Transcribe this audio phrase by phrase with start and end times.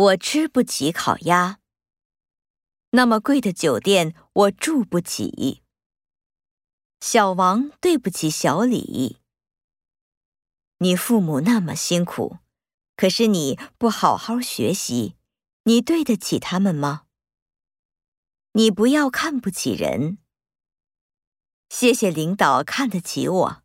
[0.00, 1.60] 我吃不起烤鸭。
[2.92, 5.62] 那么贵的酒店我住不起。
[7.00, 9.18] 小王对不起小李。
[10.78, 12.38] 你父母那么辛苦
[12.96, 15.16] 可是你不好好学习
[15.64, 17.02] 你对得起他们吗？
[18.52, 20.16] 你不要看不起人。
[21.68, 23.62] 谢谢领导看得起我。